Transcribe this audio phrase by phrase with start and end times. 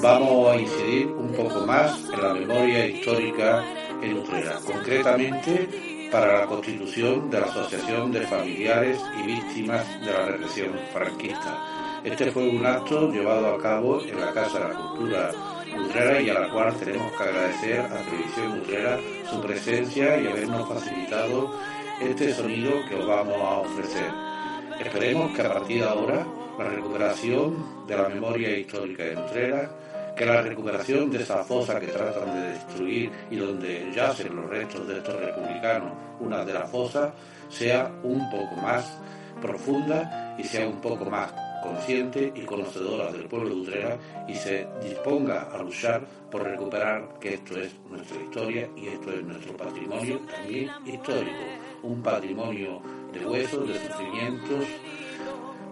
[0.00, 3.64] vamos a incidir un poco más en la memoria histórica
[4.02, 10.26] en Utrera, concretamente para la constitución de la Asociación de Familiares y Víctimas de la
[10.26, 12.00] Represión Franquista.
[12.04, 15.30] Este fue un acto llevado a cabo en la Casa de la Cultura
[15.76, 18.98] Utrera y a la cual tenemos que agradecer a Televisión Utrera
[19.30, 21.58] su presencia y habernos facilitado
[22.00, 24.10] este sonido que os vamos a ofrecer.
[24.78, 26.26] Esperemos que a partir de ahora
[26.58, 29.70] la recuperación de la memoria histórica de Utrera,
[30.16, 34.86] que la recuperación de esa fosa que tratan de destruir y donde yacen los restos
[34.86, 37.12] de estos republicanos, una de las fosas,
[37.48, 38.98] sea un poco más
[39.40, 44.68] profunda y sea un poco más consciente y conocedora del pueblo de Utrera y se
[44.82, 50.20] disponga a luchar por recuperar que esto es nuestra historia y esto es nuestro patrimonio
[50.30, 51.44] también histórico,
[51.82, 54.64] un patrimonio de huesos, de sufrimientos,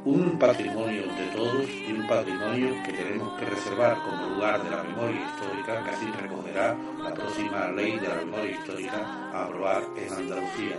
[0.05, 4.83] un patrimonio de todos y un patrimonio que tenemos que reservar como lugar de la
[4.83, 8.99] memoria histórica que así recogerá la próxima ley de la memoria histórica
[9.33, 10.77] a aprobar en Andalucía.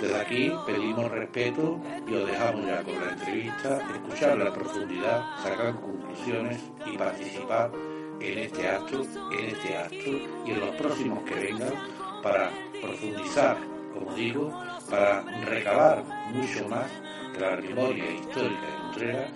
[0.00, 5.74] Desde aquí pedimos respeto y os dejamos ya con la entrevista, escuchar la profundidad, sacar
[5.74, 7.70] conclusiones y participar
[8.20, 10.10] en este acto, en este acto
[10.46, 11.74] y en los próximos que vengan
[12.22, 13.58] para profundizar,
[13.92, 14.50] como digo,
[14.88, 16.86] para recabar mucho más
[17.38, 19.28] la memoria histórica de Utrera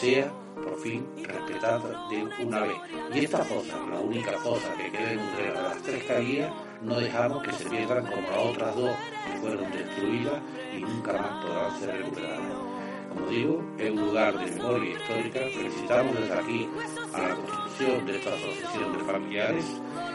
[0.00, 2.76] sea por fin respetada de una vez.
[3.14, 7.42] Y esta fosa, la única fosa que queda en de las tres había, no dejamos
[7.42, 10.40] que se pierdan como las otras dos que fueron destruidas
[10.76, 12.74] y nunca más podrán ser recuperadas.
[13.14, 15.40] Como digo, es un lugar de memoria histórica.
[15.54, 16.68] Felicitamos desde aquí
[17.12, 19.64] a la constitución de esta asociación de familiares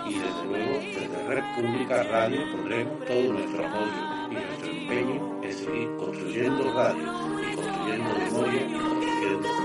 [0.06, 5.39] y desde luego desde República Radio pondremos todo nuestro apoyo y nuestro empeño
[5.70, 7.04] seguir construyendo radio
[7.52, 9.59] y construyendo memoria y construyendo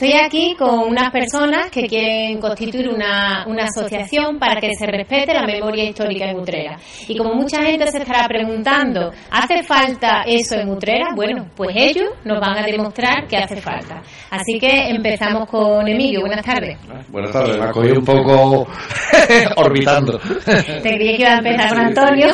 [0.00, 5.34] Estoy aquí con unas personas que quieren constituir una, una asociación para que se respete
[5.34, 6.78] la memoria histórica en Utrera.
[7.08, 11.08] Y como mucha gente se estará preguntando, ¿hace falta eso en Utrera?
[11.16, 14.00] Bueno, pues ellos nos van a demostrar que hace falta.
[14.30, 16.20] Así que empezamos con Emilio.
[16.20, 16.78] Buenas tardes.
[17.08, 18.68] Buenas tardes, me ha cogido un poco
[19.56, 20.20] orbitando.
[20.44, 22.28] Te creí que iba a empezar con Antonio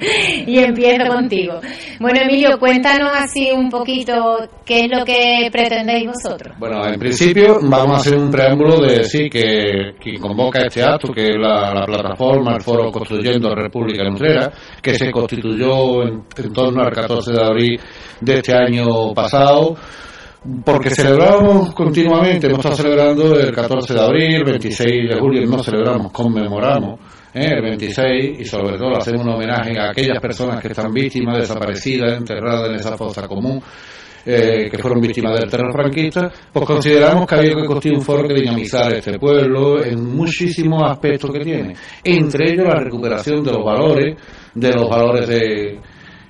[0.46, 1.58] y empiezo contigo.
[1.98, 6.49] Bueno, Emilio, cuéntanos así un poquito qué es lo que pretendéis vosotros.
[6.58, 11.12] Bueno, en principio vamos a hacer un preámbulo de decir que quien convoca este acto,
[11.12, 14.52] que es la, la plataforma, el foro Construyendo República Utrera,
[14.82, 17.80] que se constituyó en, en torno al 14 de abril
[18.20, 19.76] de este año pasado,
[20.64, 26.10] porque celebramos continuamente, hemos estado celebrando el 14 de abril, 26 de julio, no celebramos,
[26.12, 26.98] conmemoramos
[27.34, 27.50] ¿eh?
[27.56, 32.18] el 26 y sobre todo hacemos un homenaje a aquellas personas que están víctimas, desaparecidas,
[32.18, 33.62] enterradas en esa fosa común.
[34.26, 38.28] Eh, que fueron víctimas del terror franquista, pues consideramos que había que construir un foro
[38.28, 43.64] que dinamizar este pueblo en muchísimos aspectos que tiene, entre ellos la recuperación de los
[43.64, 44.16] valores,
[44.54, 45.80] de los valores de,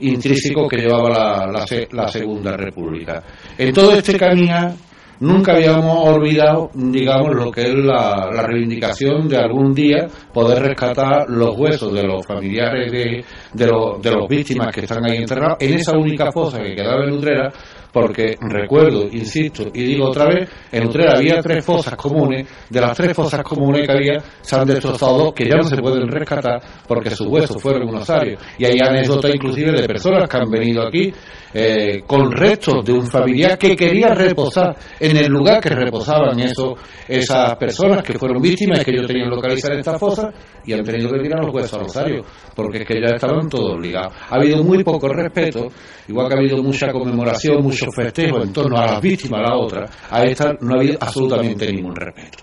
[0.00, 3.22] intrínsecos que llevaba la, la, la Segunda República.
[3.58, 4.74] En todo este camino
[5.20, 11.56] nunca habíamos olvidado, digamos, lo que es la, reivindicación de algún día poder rescatar los
[11.58, 15.74] huesos de los familiares de, de, los, de los víctimas que están ahí enterrados en
[15.74, 17.52] esa única fosa que quedaba en Utrera,
[17.92, 22.96] porque recuerdo, insisto y digo otra vez, en Utrera había tres fosas comunes, de las
[22.96, 26.60] tres fosas comunes que había, se han destrozado dos que ya no se pueden rescatar
[26.86, 28.42] porque sus huesos fueron unos áreas.
[28.58, 31.12] Y hay anécdotas inclusive de personas que han venido aquí
[31.52, 36.78] eh, con restos de un familiar que quería reposar en el lugar que reposaban esos,
[37.08, 40.30] esas personas que fueron víctimas y que ellos tenían localizar esta fosa
[40.64, 42.24] y han tenido que tirar los huesos a Rosario,
[42.54, 44.12] porque es que ya estaban todos ligados.
[44.28, 45.68] Ha habido muy poco respeto,
[46.08, 49.56] igual que ha habido mucha conmemoración, mucho festejo en torno a las víctimas, a la
[49.56, 52.38] otra, a esta no ha habido absolutamente ningún respeto.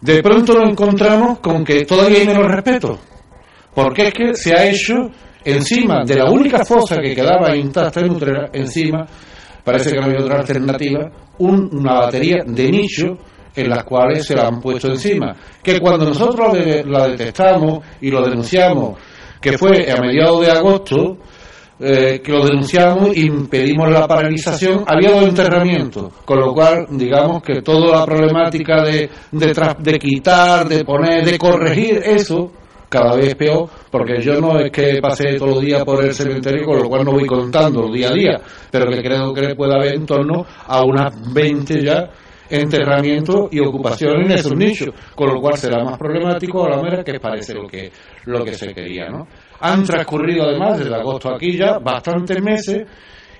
[0.00, 2.98] De pronto nos encontramos con que todavía hay menos respeto,
[3.74, 4.94] porque es que se ha hecho
[5.44, 9.06] encima de la única fosa que quedaba intacta en Utrera, encima,
[9.64, 13.16] parece que no había otra alternativa, un, una batería de nicho
[13.54, 15.34] en las cuales se la han puesto encima.
[15.62, 16.56] Que cuando nosotros
[16.86, 18.98] la detectamos y lo denunciamos,
[19.40, 21.18] que fue a mediados de agosto,
[21.80, 27.42] eh, que lo denunciamos y pedimos la paralización, había dos enterramientos, con lo cual, digamos
[27.42, 32.52] que toda la problemática de, de, de quitar, de poner, de corregir eso,
[32.88, 36.66] cada vez peor, porque yo no es que pase todos los días por el cementerio,
[36.66, 38.40] con lo cual no voy contando día a día,
[38.70, 42.10] pero que creo que puede haber en torno a unas 20 ya
[42.52, 47.02] enterramientos y ocupaciones en esos nichos, con lo cual será más problemático a la manera
[47.02, 47.90] que parece lo que,
[48.26, 49.26] lo que se quería, ¿no?
[49.60, 52.86] Han transcurrido además desde agosto aquí ya bastantes meses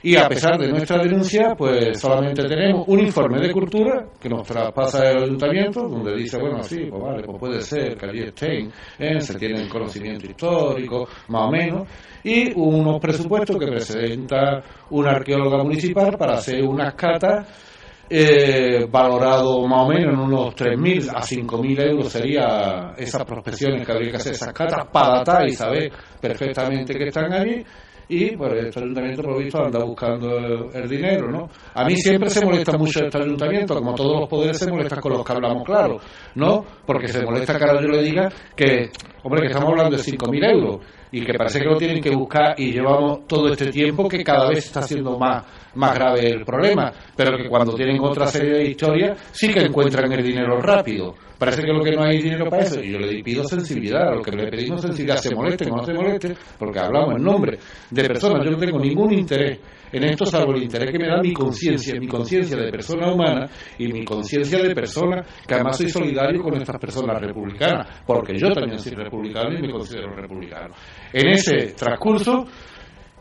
[0.04, 4.44] y a pesar de nuestra denuncia, pues solamente tenemos un informe de cultura que nos
[4.44, 8.72] traspasa el ayuntamiento, donde dice, bueno, sí, pues vale, pues puede ser que allí estén,
[8.98, 9.20] ¿eh?
[9.20, 11.88] se tienen conocimiento histórico, más o menos,
[12.24, 17.71] y unos presupuestos que presenta una arqueóloga municipal para hacer unas catas
[18.14, 23.92] eh, valorado más o menos en unos 3.000 a 5.000 euros sería esas prospecciones que
[23.92, 27.64] habría que hacer, esas catas para datar y saber perfectamente que están allí
[28.08, 31.48] y pues este ayuntamiento por lo visto anda buscando el, el dinero, ¿no?
[31.72, 35.12] A mí siempre se molesta mucho este ayuntamiento, como todos los poderes se molestan con
[35.12, 35.98] los que hablamos claro,
[36.34, 36.66] ¿no?
[36.84, 38.90] Porque se molesta que ahora yo le diga que,
[39.22, 40.80] hombre, que estamos hablando de 5.000 euros
[41.10, 44.48] y que parece que lo tienen que buscar y llevamos todo este tiempo que cada
[44.48, 45.44] vez está siendo más,
[45.74, 50.10] más grave el problema, pero que cuando tienen otra serie de historias sí que encuentran
[50.12, 51.14] el dinero rápido.
[51.38, 54.14] Parece que lo que no hay dinero para eso, y yo le pido sensibilidad, a
[54.14, 57.58] lo que le pedimos sensibilidad, se molesten o no se molesten, porque hablamos en nombre
[57.90, 59.58] de personas, yo no tengo ningún interés
[59.92, 63.46] en esto salvo el interés que me da mi conciencia, mi conciencia de persona humana
[63.78, 68.50] y mi conciencia de persona, que además soy solidario con estas personas republicanas, porque yo
[68.52, 70.74] también soy republicano y me considero republicano.
[71.12, 72.46] En ese transcurso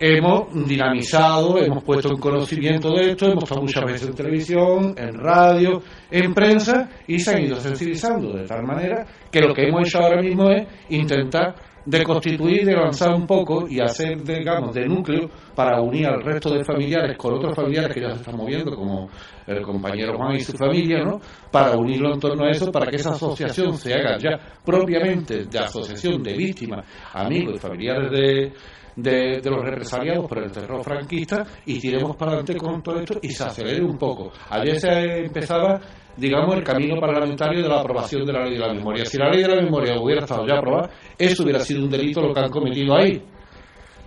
[0.03, 5.13] hemos dinamizado, hemos puesto en conocimiento de esto, hemos estado muchas veces en televisión, en
[5.13, 9.87] radio, en prensa y se han ido sensibilizando de tal manera que lo que hemos
[9.87, 11.53] hecho ahora mismo es intentar
[11.85, 16.51] de constituir, de avanzar un poco y hacer, digamos, de núcleo para unir al resto
[16.53, 19.09] de familiares con otros familiares que ya se están moviendo, como
[19.47, 21.19] el compañero Juan y su familia, ¿no?
[21.51, 25.59] Para unirlo en torno a eso, para que esa asociación se haga ya propiamente de
[25.59, 28.53] asociación de víctimas, amigos y familiares de,
[28.95, 33.29] de, los represaliados por el terror franquista y tiremos para adelante con todo esto y
[33.29, 34.31] se acelere un poco.
[34.49, 35.79] Ayer se empezaba,
[36.17, 39.05] digamos, el camino parlamentario de la aprobación de la ley de la memoria.
[39.05, 42.21] Si la ley de la memoria hubiera estado ya aprobada, eso hubiera sido un delito
[42.21, 43.21] lo que han cometido ahí.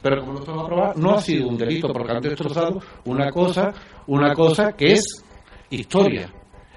[0.02, 3.72] Pero como no estaba aprobada, no ha sido un delito porque han destrozado una cosa,
[4.06, 5.24] una cosa que es
[5.70, 6.30] historia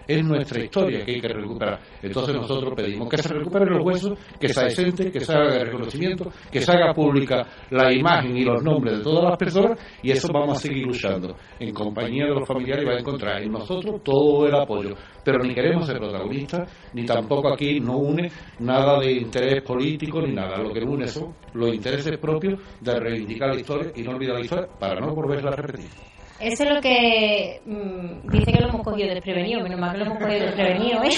[0.08, 1.80] es nuestra historia que hay que recuperar.
[2.02, 5.66] Entonces nosotros pedimos que se recuperen los huesos, que se decente, que se haga el
[5.68, 10.12] reconocimiento, que se haga pública la imagen y los nombres de todas las personas y
[10.12, 14.02] eso vamos a seguir luchando en compañía de los familiares va a encontrar en nosotros
[14.04, 14.96] todo el apoyo.
[15.24, 20.34] Pero ni queremos ser protagonistas, ni tampoco aquí no une nada de interés político ni
[20.34, 20.58] nada.
[20.58, 24.42] Lo que une son los intereses propios de reivindicar la historia y no olvidar la
[24.42, 26.17] historia para no volverla a repetir.
[26.40, 30.06] Eso es lo que mmm, dice que lo hemos cogido desprevenido, menos mal que lo
[30.06, 31.10] hemos cogido desprevenido, ¿eh?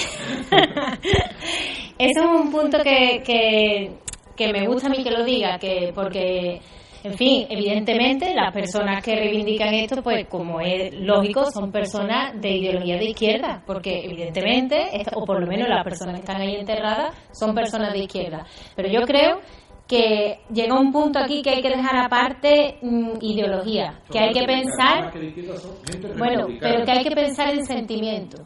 [1.98, 3.90] Eso es un punto que, que,
[4.34, 6.62] que, me gusta a mí que lo diga, que porque,
[7.04, 12.52] en fin, evidentemente las personas que reivindican esto, pues como es lógico, son personas de
[12.52, 17.14] ideología de izquierda, porque evidentemente, o por lo menos las personas que están ahí enterradas,
[17.32, 18.46] son personas de izquierda.
[18.74, 19.40] Pero yo creo
[19.90, 24.44] que llega un punto aquí que hay que dejar aparte mmm, ideología, que hay que
[24.44, 25.12] pensar,
[26.16, 28.40] bueno, pero que hay que pensar en sentimiento,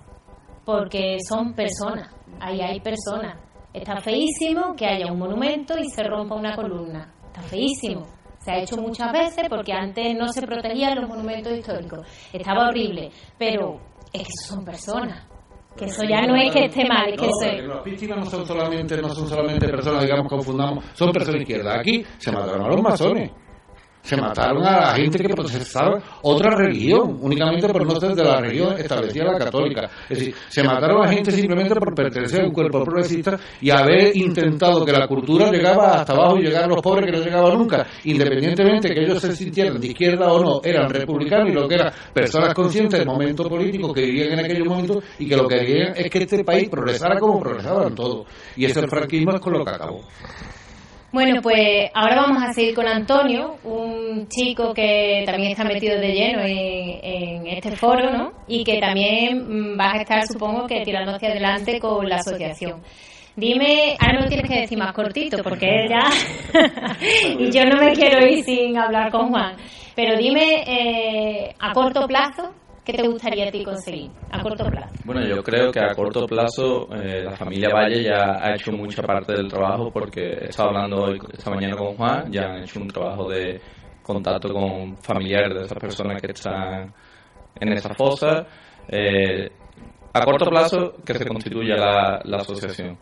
[0.64, 2.08] porque son personas,
[2.40, 3.36] ahí hay personas.
[3.74, 8.06] Está feísimo que haya un monumento y se rompa una columna, está feísimo.
[8.38, 13.10] Se ha hecho muchas veces porque antes no se protegían los monumentos históricos, estaba horrible,
[13.36, 13.78] pero
[14.10, 15.33] es que son personas
[15.76, 18.26] que eso ya no es que esté mal, es que no, eso Las víctimas no
[18.26, 21.78] son solamente, no son solamente personas, digamos, confundamos, son personas izquierdas.
[21.80, 23.30] Aquí se mataron a los masones.
[24.04, 28.38] Se mataron a la gente que procesaba otra religión, únicamente por no ser de la
[28.38, 29.88] religión establecida la católica.
[30.11, 34.14] Es decir, se mataron a gente simplemente por pertenecer a un cuerpo progresista y haber
[34.14, 37.56] intentado que la cultura llegaba hasta abajo y llegar a los pobres que no llegaban
[37.56, 41.76] nunca, independientemente que ellos se sintieran de izquierda o no, eran republicanos y lo que
[41.76, 45.61] eran personas conscientes del momento político que vivían en aquellos momentos y que lo que
[45.61, 48.26] querían es que este país progresara como progresaban todos.
[48.54, 50.02] Y ese franquismo es con lo que acabó.
[51.14, 56.12] Bueno, pues ahora vamos a seguir con Antonio, un chico que también está metido de
[56.12, 58.33] lleno en, en este foro, ¿no?
[58.49, 62.83] Y que también va a estar, supongo, que tirando hacia adelante con la asociación.
[63.37, 66.02] Dime, ahora lo tienes que decir más cortito, porque él ya...
[67.38, 69.54] y yo no me quiero ir sin hablar con Juan.
[69.94, 72.52] Pero dime, eh, a corto plazo,
[72.84, 74.94] ¿Qué te gustaría a ti conseguir a corto plazo?
[75.04, 79.02] Bueno, yo creo que a corto plazo eh, la familia Valle ya ha hecho mucha
[79.02, 82.80] parte del trabajo porque he estado hablando hoy, esta mañana con Juan, ya han hecho
[82.80, 83.60] un trabajo de,
[84.04, 86.94] contacto con familiares de esas personas que están
[87.58, 88.46] en esa fosa.
[88.86, 89.50] Eh,
[90.12, 92.96] a corto plazo que se constituya la, la asociación.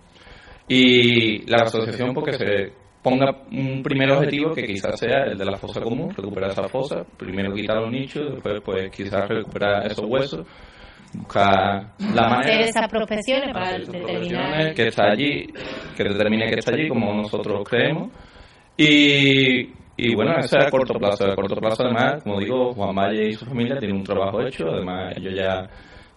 [0.69, 2.73] Y la asociación porque se
[3.03, 7.05] ponga un primer objetivo que quizás sea el de la fosa común, recuperar esa fosa,
[7.17, 10.47] primero quitar los nichos, después pues quizás recuperar esos huesos,
[11.15, 14.51] buscar la manera Hacer esas prospecciones para hacer esas determinar.
[14.51, 15.47] profesiones, que está allí,
[15.97, 18.11] que determine que está allí como nosotros creemos.
[18.77, 21.31] Y, y bueno, eso es a corto plazo.
[21.31, 24.69] A corto plazo, además, como digo, Juan Valle y su familia tienen un trabajo hecho.
[24.71, 25.69] Además, ellos ya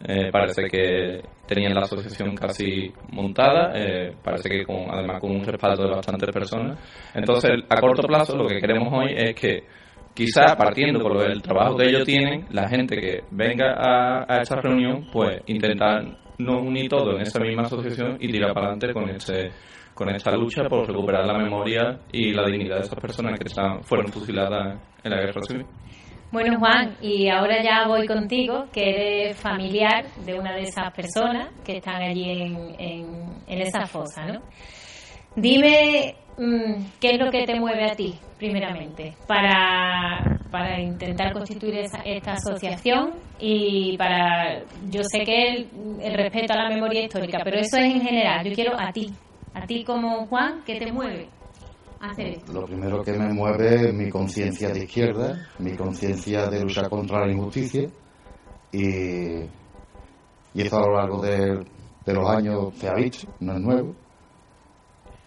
[0.02, 3.72] eh, parece que tenían la asociación casi montada.
[3.76, 6.80] eh, parece que con, además con un respaldo de bastantes personas.
[7.14, 9.64] Entonces, a corto plazo, lo que queremos hoy es que
[10.14, 14.62] quizá partiendo por el trabajo que ellos tienen, la gente que venga a, a esta
[14.62, 16.04] reunión, pues intentar
[16.38, 19.52] nos unir todos en esa misma asociación y tirar para adelante con este
[19.94, 23.82] con esta lucha por recuperar la memoria y la dignidad de esas personas que están,
[23.82, 25.66] fueron fusiladas en la guerra civil.
[26.32, 31.50] Bueno, Juan, y ahora ya voy contigo, que eres familiar de una de esas personas
[31.64, 33.06] que están allí en, en,
[33.48, 34.42] en esa fosa, ¿no?
[35.36, 41.76] Dime mm, qué es lo que te mueve a ti, primeramente, para, para intentar constituir
[41.80, 45.68] esa- esta asociación y para, yo sé que el,
[46.02, 49.08] el respeto a la memoria histórica, pero eso es en general, yo quiero a ti,
[49.54, 51.28] a ti como Juan, ¿qué te mueve
[52.12, 52.54] hacer esto?
[52.54, 57.26] Lo primero que me mueve es mi conciencia de izquierda, mi conciencia de luchar contra
[57.26, 57.90] la injusticia
[58.72, 59.40] y,
[60.54, 61.66] y esto a lo largo de,
[62.06, 63.96] de los años se ha visto, no es nuevo.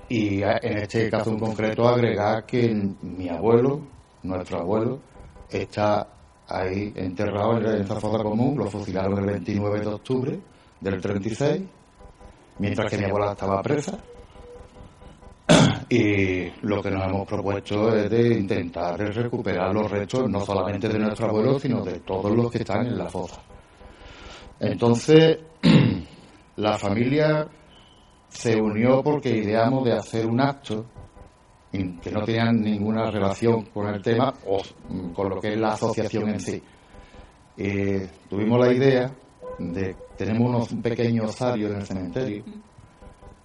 [0.08, 3.80] Y en este caso en concreto agregar que mi abuelo,
[4.22, 5.00] nuestro abuelo,
[5.50, 6.08] está
[6.48, 10.40] ahí enterrado en esa fosa común, lo fusilaron el 29 de octubre
[10.80, 11.62] del 36,
[12.58, 13.98] mientras que mi abuela estaba presa.
[15.90, 20.98] Y lo que nos hemos propuesto es de intentar recuperar los restos no solamente de
[20.98, 23.40] nuestro abuelo, sino de todos los que están en la fosa.
[24.60, 25.38] Entonces,
[26.56, 27.48] la familia
[28.28, 30.84] se unió porque ideamos de hacer un acto
[31.70, 35.72] que no tenía ninguna relación con el tema o mm, con lo que es la
[35.72, 36.62] asociación en sí.
[37.56, 39.12] Eh, tuvimos la idea
[39.58, 42.44] de, tenemos unos pequeños osarios en el cementerio,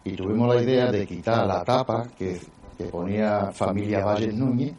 [0.04, 2.40] y tuvimos la idea de quitar la tapa que,
[2.78, 4.74] que ponía familia Valles Núñez,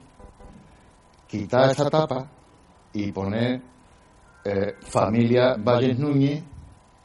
[1.27, 2.27] quitar esa tapa
[2.93, 3.61] y poner
[4.45, 6.43] eh, familia Valles Núñez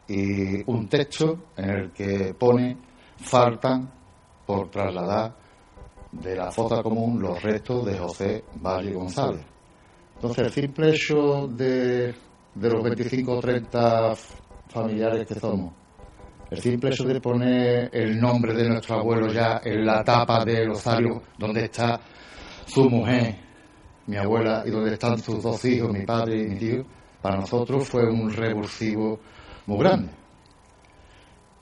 [0.07, 2.77] y un texto en el que pone
[3.17, 3.89] faltan
[4.45, 5.33] por trasladar
[6.11, 9.45] de la fosa común los restos de José Valle González.
[10.15, 12.13] Entonces, el simple hecho de,
[12.55, 14.15] de los 25 o 30
[14.67, 15.73] familiares que somos,
[16.49, 20.71] el simple hecho de poner el nombre de nuestro abuelo ya en la tapa del
[20.71, 21.99] osario donde está
[22.65, 23.35] su mujer,
[24.07, 26.83] mi abuela, y donde están sus dos hijos, mi padre y mi tío,
[27.21, 29.19] para nosotros fue un revulsivo
[29.67, 30.11] muy grande.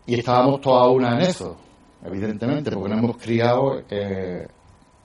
[0.05, 1.57] Y estábamos toda una en eso,
[2.03, 4.47] evidentemente, porque nos hemos criado eh,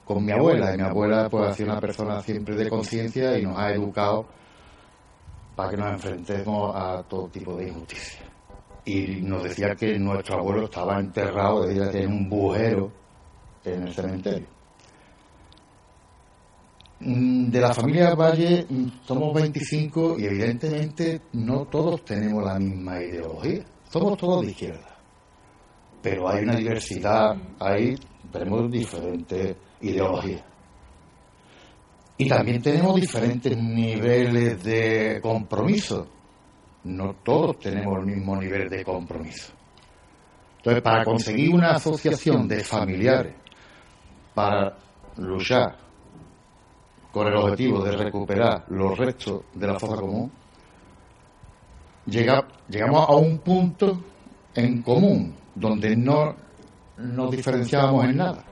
[0.04, 3.42] con mi abuela, y mi abuela pues ha sido una persona siempre de conciencia y
[3.42, 4.26] nos ha educado
[5.56, 8.31] para que nos enfrentemos a todo tipo de injusticia
[8.84, 12.92] y nos decía que nuestro abuelo estaba enterrado, decía que en un bujero
[13.64, 14.46] en el cementerio.
[17.00, 23.00] Mm, De la familia Valle mm, somos 25 y evidentemente no todos tenemos la misma
[23.00, 24.96] ideología, somos todos de izquierda,
[26.02, 27.94] pero hay una diversidad, ahí
[28.32, 30.42] tenemos diferentes ideologías.
[32.18, 36.06] Y también tenemos diferentes niveles de compromiso
[36.84, 39.52] no todos tenemos el mismo nivel de compromiso.
[40.58, 43.34] Entonces, para conseguir una asociación de familiares
[44.34, 44.76] para
[45.16, 45.76] luchar
[47.12, 50.30] con el objetivo de recuperar los restos de la fosa común,
[52.06, 54.00] llega- llegamos a un punto
[54.54, 56.34] en común donde no
[56.98, 58.44] nos diferenciábamos en nada.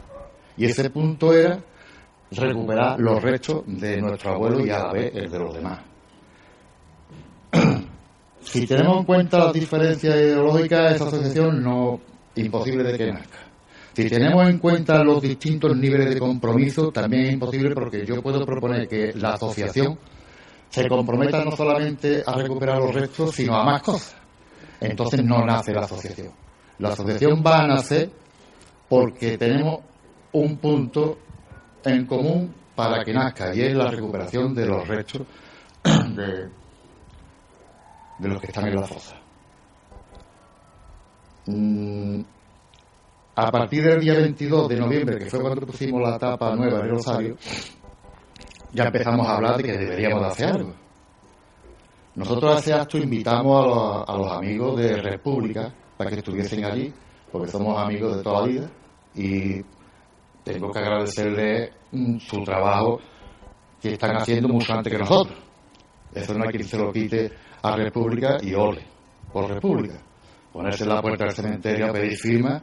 [0.56, 1.58] Y ese punto era
[2.32, 5.80] recuperar los restos de nuestro abuelo y a la vez el de los demás.
[8.50, 12.00] Si tenemos en cuenta las diferencias ideológicas, esa asociación no
[12.34, 13.38] imposible de que nazca.
[13.92, 18.44] Si tenemos en cuenta los distintos niveles de compromiso, también es imposible porque yo puedo
[18.44, 19.96] proponer que la asociación
[20.68, 24.16] se comprometa no solamente a recuperar los restos, sino a más cosas.
[24.80, 26.32] Entonces no nace la asociación.
[26.78, 28.10] La asociación va a nacer
[28.88, 29.78] porque tenemos
[30.32, 31.18] un punto
[31.84, 35.22] en común para que nazca y es la recuperación de los restos
[35.84, 36.59] de,
[38.20, 39.16] de los que están en la fosa.
[41.46, 42.20] Mm,
[43.36, 46.84] a partir del día 22 de noviembre, que fue cuando pusimos la tapa nueva en
[46.84, 47.36] el Rosario,
[48.72, 50.74] ya empezamos a hablar de que deberíamos de hacer algo.
[52.14, 56.64] Nosotros a ese acto invitamos a los, a los amigos de República para que estuviesen
[56.64, 56.92] allí,
[57.32, 58.70] porque somos amigos de toda la vida
[59.14, 59.62] y
[60.44, 63.00] tengo que agradecerle mm, su trabajo
[63.80, 65.49] que están haciendo mucho antes que nosotros.
[66.14, 67.30] Eso no hay quien se lo quite
[67.62, 68.84] a República y ole
[69.32, 70.00] por República.
[70.52, 72.60] Ponerse en la puerta del cementerio a pedir firma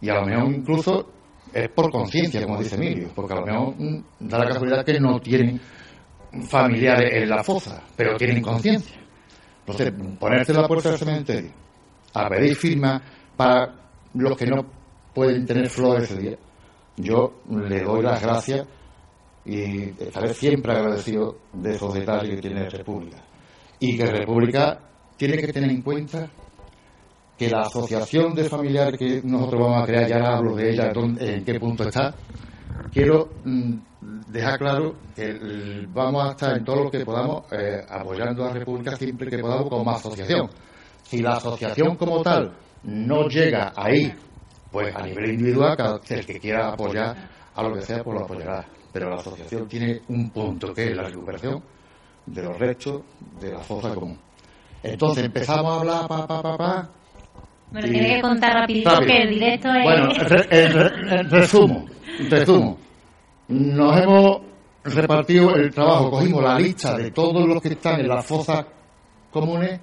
[0.00, 1.12] y a lo mejor incluso
[1.52, 5.00] es por conciencia, como dice Emilio, porque a lo mejor mm, da la casualidad que
[5.00, 5.60] no tienen
[6.48, 8.96] familiares en la fosa, pero tienen conciencia.
[9.60, 11.50] Entonces, ponerse en la puerta del cementerio
[12.14, 13.02] a pedir firma
[13.36, 13.74] para
[14.14, 14.64] los que no
[15.14, 16.36] pueden tener flores ese día,
[16.96, 18.66] yo le doy las gracias
[19.44, 23.22] y estaré siempre agradecido de esos detalles que tiene República.
[23.80, 24.80] Y que República
[25.16, 26.28] tiene que tener en cuenta
[27.36, 31.44] que la asociación de familiares que nosotros vamos a crear, ya hablo de ella, en
[31.44, 32.12] qué punto está,
[32.92, 33.74] quiero mm,
[34.28, 38.54] dejar claro que vamos a estar en todo lo que podamos eh, apoyando a la
[38.54, 40.50] República siempre que podamos como asociación.
[41.02, 42.52] Si la asociación como tal
[42.82, 44.12] no llega ahí,
[44.70, 47.16] pues a nivel individual, el que quiera apoyar
[47.54, 48.66] a lo que sea, pues lo apoyará.
[48.92, 51.62] Pero la asociación tiene un punto que es la recuperación
[52.26, 53.02] de los restos
[53.40, 54.18] de la fosa común.
[54.82, 56.88] Entonces empezamos a hablar, pa, pa, pa, pa,
[57.72, 59.06] Bueno, tiene que contar rapidito Rápido.
[59.12, 59.82] que el directo es...
[59.82, 61.86] Bueno, re- eh, re- eh, resumo,
[62.30, 62.78] resumo.
[63.48, 64.40] Nos hemos
[64.84, 68.64] repartido el trabajo, cogimos la lista de todos los que están en las fosas
[69.30, 69.80] comunes,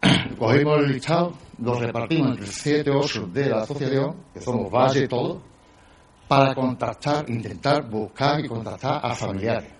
[0.38, 5.08] cogimos el listado, lo repartimos entre 7 o 8 de la asociación, que somos Valle
[5.08, 5.38] todos,
[6.28, 9.70] para contactar, intentar buscar y contactar a familiares.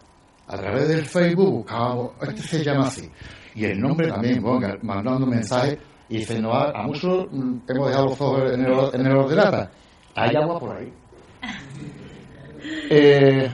[0.46, 3.10] A través del Facebook buscábamos, este se llama así,
[3.54, 5.78] y el nombre también, bueno, mandando mensajes
[6.08, 9.70] y diciendo, a, a muchos mm, hemos dejado los ojos en el, en el ordenata.
[10.14, 10.92] Hay agua por ahí.
[12.90, 13.50] Eh,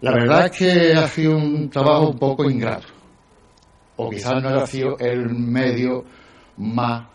[0.00, 2.88] la verdad es que ha sido un trabajo un poco ingrato.
[3.96, 6.04] O quizás no haya sido el medio
[6.58, 7.06] más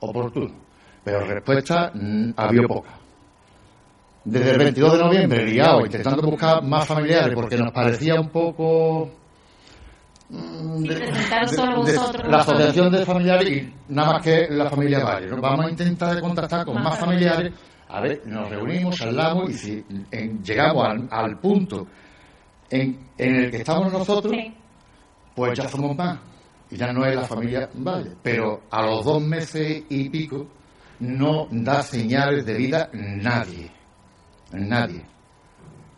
[0.00, 0.54] oportuno.
[1.02, 2.99] Pero respuesta mm, ha habido poca.
[4.24, 9.10] Desde el 22 de noviembre, liado, intentando buscar más familiares porque nos parecía un poco
[10.28, 11.56] mm, de- de-
[11.86, 11.92] de-
[12.30, 15.26] la asociación de familiares y nada más que la familia Valle.
[15.26, 15.40] ¿no?
[15.40, 17.52] Vamos a intentar contactar con Más familiares.
[17.88, 21.86] A ver, nos reunimos, hablamos y si en- llegamos al, al punto
[22.70, 24.32] en, en el que estamos nosotros,
[25.34, 26.18] pues ya somos más.
[26.70, 28.12] Y ya no es la familia Valle.
[28.22, 30.46] Pero a los dos meses y pico
[31.00, 33.72] no da señales de vida nadie.
[34.52, 35.04] Nadie.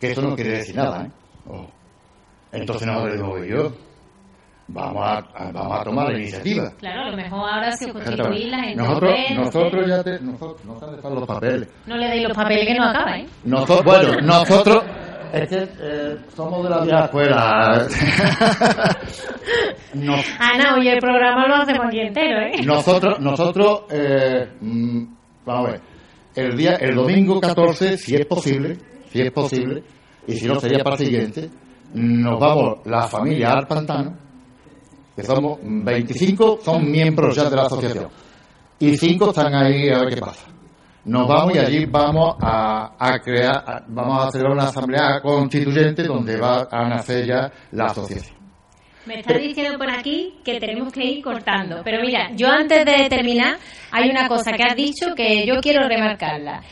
[0.01, 1.11] Que eso no quiere decir nada, ¿eh?
[1.49, 1.71] Ojo.
[2.53, 3.73] Entonces nosotros digo yo,
[4.69, 6.71] vamos a, a- vamos a tomar la iniciativa.
[6.79, 9.59] Claro, a lo mejor ahora se constituir la gente Nosotros, europea, no sé.
[9.59, 11.69] nosotros ya te, nosotros, nos han dejado los papeles.
[11.87, 13.27] No le deis los papeles que no acaba, ¿eh?
[13.45, 14.85] Nosotros, bueno, nosotros
[15.33, 17.87] es que eh, somos de la vieja escuela.
[19.95, 22.62] Nos- Ah, no, y el programa lo hacemos aquí entero, ¿eh?
[22.65, 25.05] nosotros, nosotros, eh, mm,
[25.45, 25.81] vamos a ver,
[26.35, 28.79] el día, el domingo 14, si es posible,
[29.11, 29.83] si es posible,
[30.27, 31.51] y si no sería para el siguiente,
[31.95, 34.16] nos vamos la familia al pantano,
[35.14, 38.09] que somos 25, son miembros ya de la asociación,
[38.79, 40.47] y 5 están ahí a ver qué pasa.
[41.05, 46.38] Nos vamos y allí vamos a, a crear, vamos a hacer una asamblea constituyente donde
[46.38, 48.41] va a nacer ya la asociación.
[49.05, 51.81] Me está diciendo por aquí que tenemos que ir cortando.
[51.85, 53.57] Pero mira, yo antes de terminar,
[53.91, 56.62] hay una cosa que has dicho que yo quiero remarcarla.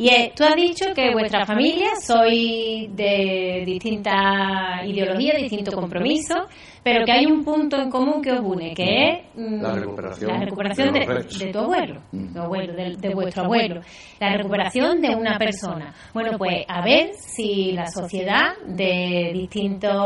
[0.00, 6.38] Y es, tú has dicho que vuestra familia soy de distintas ideologías, distintos compromisos,
[6.82, 10.30] pero que hay un punto en común que os une, que es mm, La recuperación
[10.32, 12.32] la recuperación de tu abuelo, Mm.
[12.32, 13.82] tu abuelo, de, de vuestro abuelo,
[14.18, 15.92] la recuperación de una persona.
[16.14, 19.98] Bueno, pues a ver si la sociedad de distintas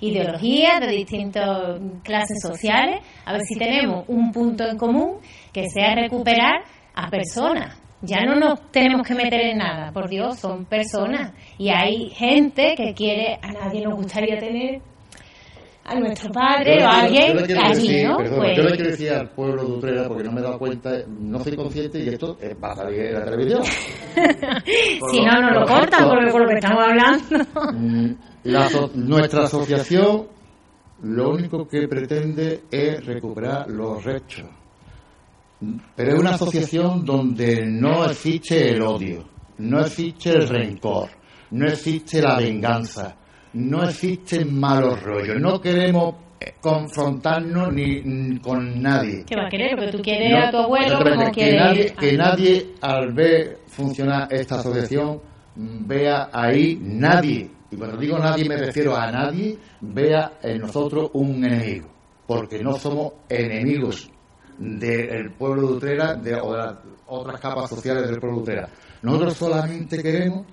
[0.00, 5.18] ideologías, de distintas clases sociales, a ver si tenemos un punto en común
[5.52, 6.62] que sea recuperar
[6.94, 7.87] a personas.
[8.00, 11.32] Ya no nos tenemos que meter en nada, por Dios, son personas.
[11.58, 14.80] Y hay gente que quiere, a nadie nos gustaría tener
[15.84, 18.16] a nuestro padre Yo o a alguien yo quiero allí, decir, ¿no?
[18.18, 20.58] perdona, Pues- yo le quiero decir al pueblo de Utrera, porque no me he dado
[20.58, 23.62] cuenta, no soy consciente y esto eh, va a salir en la televisión.
[25.10, 27.72] si no, nos lo cortan por lo que estamos hablando.
[27.72, 28.12] Mm,
[28.44, 30.26] la nuestra asociación
[31.02, 34.44] lo único que pretende es recuperar los restos.
[35.96, 41.08] Pero es una asociación donde no existe el odio, no existe el rencor,
[41.50, 43.16] no existe la venganza,
[43.54, 45.40] no existen malos rollos.
[45.40, 49.24] No queremos eh, confrontarnos ni mm, con nadie.
[49.26, 49.72] ¿Qué va a querer?
[49.72, 53.58] Lo que tú quieres No, a tu abuelo, como que nadie, que nadie al ver
[53.66, 55.20] funcionar esta asociación
[55.56, 61.10] mm, vea ahí nadie, y cuando digo nadie me refiero a nadie, vea en nosotros
[61.14, 61.88] un enemigo,
[62.28, 64.08] porque no somos enemigos
[64.58, 66.74] del pueblo de Utrera de, o de las
[67.06, 68.68] otras capas sociales del pueblo de Utrera.
[69.02, 70.46] Nosotros solamente queremos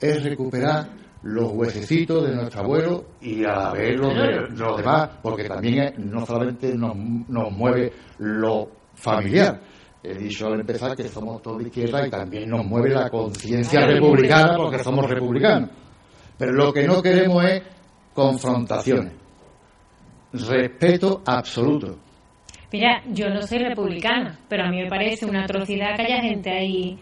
[0.00, 0.88] es recuperar
[1.22, 5.94] los huesecitos de nuestro abuelo y a la vez los de los demás, porque también
[5.98, 9.60] no solamente nos, nos mueve lo familiar.
[10.02, 13.86] He dicho al empezar que somos todos de izquierda y también nos mueve la conciencia
[13.86, 15.70] republicana porque somos republicanos.
[16.36, 17.62] Pero lo que no queremos es
[18.12, 19.12] confrontaciones.
[20.32, 21.98] Respeto absoluto.
[22.72, 26.50] Mira, yo no soy republicana, pero a mí me parece una atrocidad que haya gente
[26.50, 26.98] ahí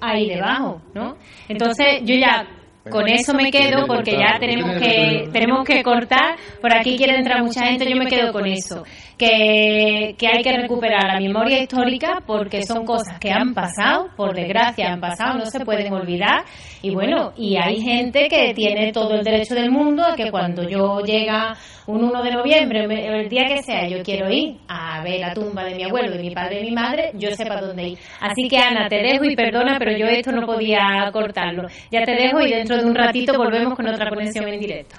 [0.00, 1.16] ahí debajo, ¿no?
[1.48, 2.46] Entonces yo ya
[2.90, 6.36] con eso me quedo porque ya tenemos que tenemos que cortar.
[6.60, 8.84] Por aquí quiere entrar mucha gente, yo me quedo con eso.
[9.18, 14.34] Que, que hay que recuperar la memoria histórica porque son cosas que han pasado, por
[14.34, 16.44] desgracia han pasado, no se pueden olvidar.
[16.82, 20.68] Y bueno, y hay gente que tiene todo el derecho del mundo a que cuando
[20.68, 22.84] yo llega un 1 de noviembre,
[23.20, 26.18] el día que sea, yo quiero ir a ver la tumba de mi abuelo, de
[26.18, 27.98] mi padre y mi madre, yo sepa dónde ir.
[28.20, 31.68] Así que Ana, te dejo y perdona, pero yo esto no podía cortarlo.
[31.90, 34.96] Ya te dejo y dentro de un ratito volvemos con otra conexión en directo.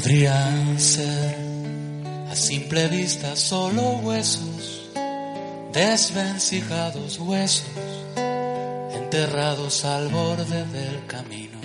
[0.00, 1.36] Podrían ser
[2.30, 4.88] a simple vista solo huesos,
[5.74, 7.68] desvencijados huesos,
[8.94, 11.58] enterrados al borde del camino.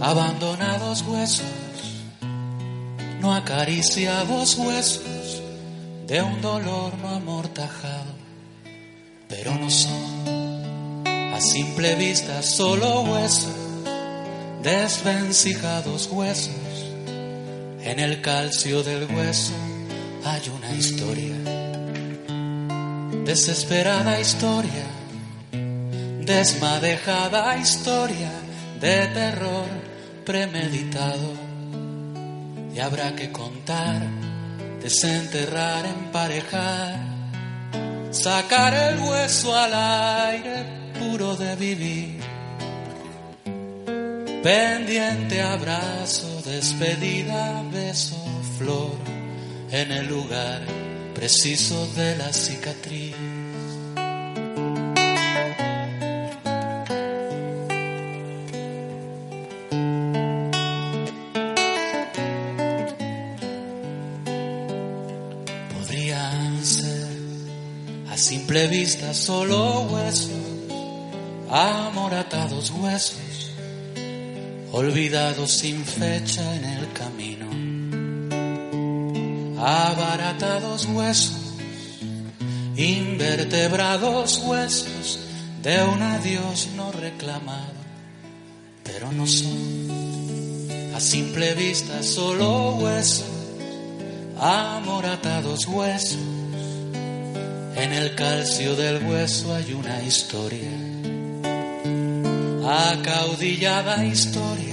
[0.00, 1.46] Abandonados huesos,
[3.20, 5.42] no acariciados huesos
[6.08, 8.14] de un dolor no amortajado,
[9.28, 13.67] pero no son a simple vista solo huesos
[14.68, 16.52] desvencijados huesos.
[17.80, 19.54] En el calcio del hueso
[20.26, 21.36] hay una historia,
[23.24, 24.86] desesperada historia,
[26.20, 28.30] desmadejada historia
[28.78, 29.68] de terror
[30.26, 31.32] premeditado.
[32.74, 34.02] Y habrá que contar,
[34.82, 36.98] desenterrar, emparejar,
[38.10, 42.37] sacar el hueso al aire puro de vivir
[44.42, 48.16] pendiente abrazo, despedida, beso,
[48.56, 48.92] flor,
[49.70, 50.62] en el lugar
[51.14, 53.14] preciso de la cicatriz.
[65.74, 67.08] Podrían ser
[68.10, 70.30] a simple vista solo huesos,
[71.50, 73.27] amoratados huesos
[74.78, 77.48] olvidados sin fecha en el camino,
[79.60, 81.56] abaratados huesos,
[82.76, 85.18] invertebrados huesos
[85.64, 87.74] de un adiós no reclamado,
[88.84, 89.88] pero no son
[90.94, 93.26] a simple vista solo huesos,
[94.38, 96.18] amoratados huesos,
[97.74, 100.70] en el calcio del hueso hay una historia
[102.68, 104.67] acaudillada historia,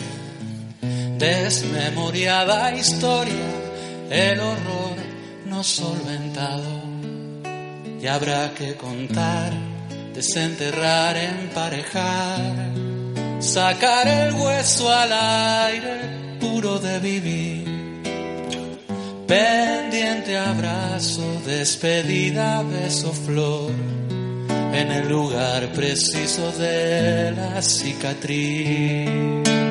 [1.17, 3.45] desmemoriada historia,
[4.09, 4.95] el horror
[5.45, 6.83] no solventado.
[8.01, 9.51] Y habrá que contar,
[10.13, 12.71] desenterrar, emparejar,
[13.39, 17.75] sacar el hueso al aire puro de vivir.
[19.27, 23.71] Pendiente abrazo, despedida, beso, flor
[24.75, 29.64] en el lugar preciso de la cicatriz.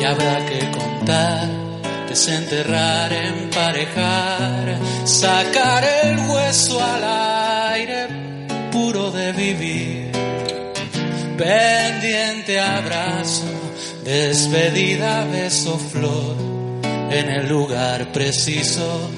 [0.00, 1.48] Y habrá que contar,
[2.08, 7.04] desenterrar, emparejar, sacar el hueso al
[7.72, 8.06] aire
[8.70, 10.12] puro de vivir.
[11.36, 13.46] Pendiente abrazo,
[14.04, 16.36] despedida, beso, flor,
[17.10, 19.10] en el lugar preciso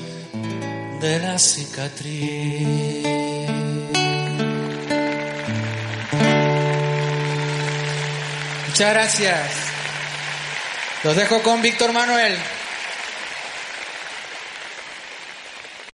[1.00, 3.06] de la cicatriz.
[8.68, 9.79] Muchas gracias.
[11.02, 12.36] Los dejo con Víctor Manuel.